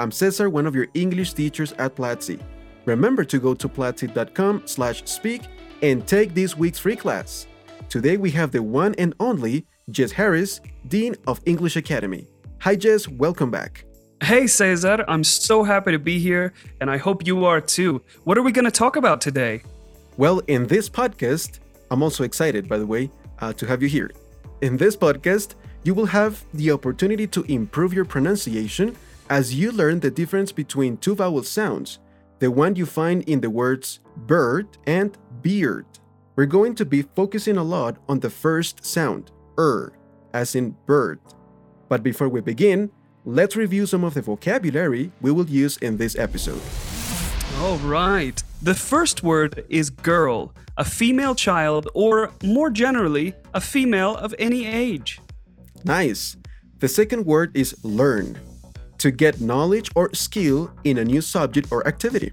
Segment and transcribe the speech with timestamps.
[0.00, 2.40] I'm Cesar, one of your English teachers at Platzi.
[2.84, 5.42] Remember to go to platzi.com slash speak
[5.82, 7.46] and take this week's free class.
[7.88, 12.26] Today we have the one and only Jess Harris, Dean of English Academy.
[12.62, 13.84] Hi Jess, welcome back.
[14.20, 18.02] Hey Cesar, I'm so happy to be here, and I hope you are too.
[18.24, 19.62] What are we going to talk about today?
[20.16, 21.60] Well, in this podcast,
[21.92, 24.10] I'm also excited, by the way, uh, to have you here.
[24.60, 28.96] In this podcast, you will have the opportunity to improve your pronunciation
[29.30, 31.98] as you learn the difference between two vowel sounds,
[32.38, 35.86] the one you find in the words bird and beard.
[36.36, 39.92] We're going to be focusing a lot on the first sound, er,
[40.32, 41.20] as in bird.
[41.88, 42.90] But before we begin,
[43.24, 46.60] let's review some of the vocabulary we will use in this episode.
[47.58, 48.42] All right.
[48.62, 54.66] The first word is girl, a female child, or more generally, a female of any
[54.66, 55.20] age.
[55.84, 56.36] Nice.
[56.80, 58.38] The second word is learn,
[59.04, 62.32] to get knowledge or skill in a new subject or activity.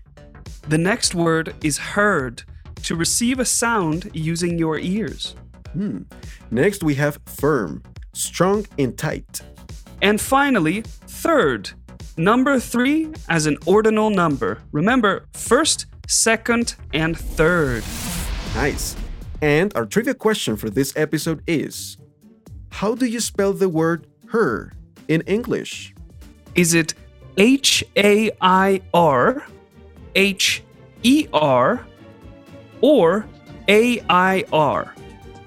[0.70, 2.44] The next word is heard,
[2.84, 5.36] to receive a sound using your ears.
[5.74, 6.04] Hmm.
[6.50, 7.84] Next, we have firm,
[8.14, 9.42] strong and tight.
[10.02, 11.72] And finally, third,
[12.16, 14.60] number three as an ordinal number.
[14.72, 17.84] Remember, first, second, and third.
[18.56, 18.96] Nice.
[19.42, 21.98] And our trivia question for this episode is
[22.70, 24.72] How do you spell the word her
[25.10, 25.94] in English?
[26.56, 26.94] Is it
[27.38, 29.46] H A I R,
[30.16, 30.64] H
[31.04, 31.86] E R,
[32.82, 33.26] or
[33.70, 34.94] A I R?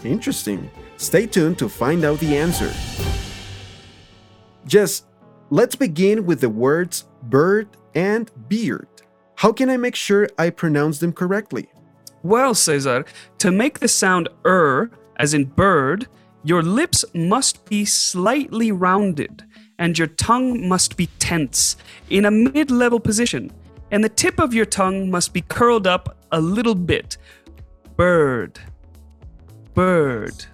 [0.03, 0.71] Interesting.
[0.97, 2.73] Stay tuned to find out the answer.
[4.67, 5.05] Jess,
[5.51, 8.89] let's begin with the words bird and beard.
[9.37, 11.69] How can I make sure I pronounce them correctly?
[12.23, 13.05] Well, Cesar,
[13.39, 16.07] to make the sound er, as in bird,
[16.45, 19.45] your lips must be slightly rounded
[19.79, 21.77] and your tongue must be tense
[22.11, 23.51] in a mid level position,
[23.91, 27.17] and the tip of your tongue must be curled up a little bit.
[27.97, 28.59] Bird.
[29.75, 30.45] Bird.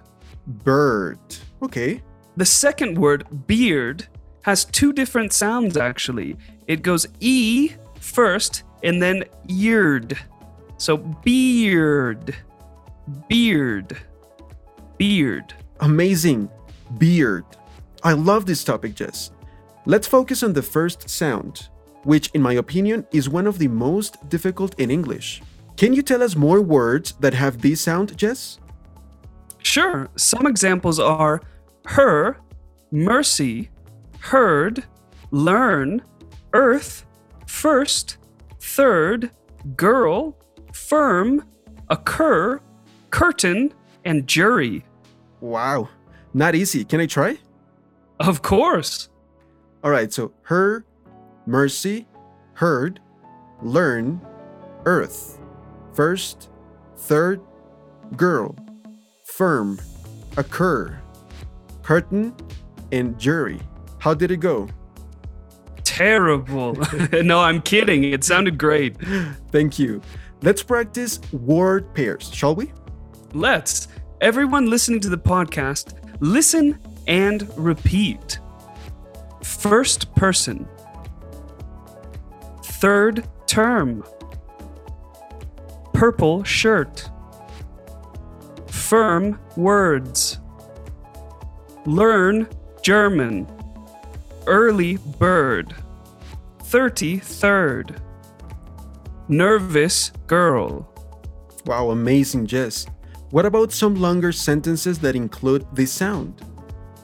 [0.47, 1.19] Bird.
[1.61, 2.01] Okay.
[2.37, 4.07] The second word, beard,
[4.43, 6.37] has two different sounds actually.
[6.67, 10.17] It goes E first and then eared.
[10.77, 12.35] So beard.
[13.27, 13.97] Beard.
[14.97, 15.53] Beard.
[15.79, 16.49] Amazing.
[16.97, 17.45] Beard.
[18.03, 19.31] I love this topic, Jess.
[19.85, 21.69] Let's focus on the first sound,
[22.03, 25.41] which, in my opinion, is one of the most difficult in English.
[25.77, 28.59] Can you tell us more words that have this sound, Jess?
[29.63, 30.09] Sure.
[30.15, 31.41] Some examples are
[31.85, 32.37] her,
[32.91, 33.69] mercy,
[34.19, 34.83] heard,
[35.31, 36.01] learn,
[36.53, 37.05] earth,
[37.47, 38.17] first,
[38.59, 39.31] third,
[39.75, 40.35] girl,
[40.73, 41.45] firm,
[41.89, 42.59] occur,
[43.11, 43.73] curtain,
[44.05, 44.83] and jury.
[45.39, 45.89] Wow.
[46.33, 46.83] Not easy.
[46.83, 47.37] Can I try?
[48.27, 49.09] Of course.
[49.83, 50.85] All right, so her,
[51.47, 52.07] mercy,
[52.53, 52.99] heard,
[53.63, 54.21] learn,
[54.85, 55.39] earth,
[55.93, 56.49] first,
[56.97, 57.41] third,
[58.15, 58.55] girl,
[59.23, 59.81] firm,
[60.37, 61.01] occur,
[61.81, 62.35] curtain,
[62.91, 63.59] and jury.
[63.97, 64.67] How did it go?
[65.83, 66.77] Terrible.
[67.23, 68.03] no, I'm kidding.
[68.03, 68.97] It sounded great.
[69.51, 69.99] Thank you.
[70.43, 72.71] Let's practice word pairs, shall we?
[73.33, 73.87] Let's.
[74.21, 78.39] Everyone listening to the podcast, listen and repeat.
[79.43, 80.67] First person.
[82.63, 84.03] Third term.
[85.93, 87.09] Purple shirt.
[88.67, 90.39] Firm words.
[91.85, 92.47] Learn
[92.81, 93.47] German.
[94.47, 95.75] Early bird.
[96.63, 97.99] 33rd.
[99.27, 100.87] Nervous girl.
[101.65, 102.87] Wow, amazing, Jess.
[103.29, 106.41] What about some longer sentences that include this sound?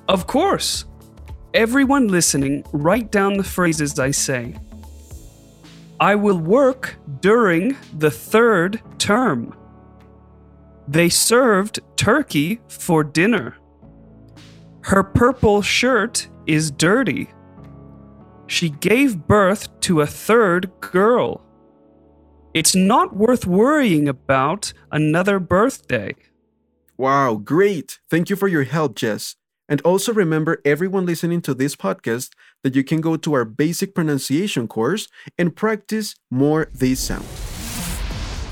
[0.07, 0.85] Of course.
[1.53, 4.55] Everyone listening, write down the phrases I say.
[5.99, 9.53] I will work during the third term.
[10.87, 13.57] They served turkey for dinner.
[14.81, 17.29] Her purple shirt is dirty.
[18.45, 21.41] She gave birth to a third girl.
[22.53, 26.15] It's not worth worrying about another birthday.
[26.97, 27.99] Wow, great.
[28.09, 29.35] Thank you for your help, Jess.
[29.69, 32.31] And also remember, everyone listening to this podcast,
[32.63, 37.27] that you can go to our basic pronunciation course and practice more these sounds.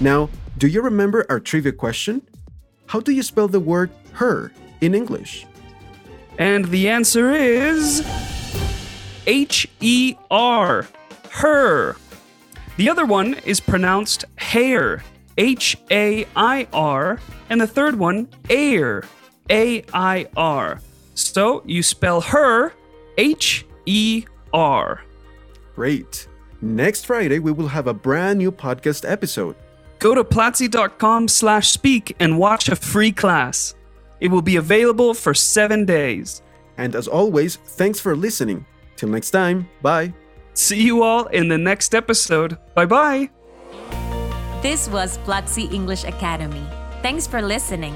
[0.02, 2.22] Now, do you remember our trivia question?
[2.88, 4.52] How do you spell the word her
[4.82, 5.46] in English?
[6.38, 8.06] And the answer is
[9.26, 10.86] H E R,
[11.32, 11.96] her.
[12.78, 15.02] The other one is pronounced hair,
[15.38, 19.04] H A I R, and the third one, air,
[19.50, 20.82] A I R.
[21.16, 22.74] So you spell her
[23.18, 25.02] H E R.
[25.76, 26.28] Great.
[26.62, 29.56] Next Friday, we will have a brand new podcast episode.
[30.00, 33.76] Go to platzi.com slash speak and watch a free class.
[34.20, 36.42] It will be available for seven days.
[36.78, 38.66] And as always, thanks for listening.
[38.96, 40.14] Till next time, bye.
[40.54, 42.58] See you all in the next episode.
[42.74, 43.30] Bye bye.
[44.62, 46.66] This was Platzi English Academy.
[47.02, 47.96] Thanks for listening.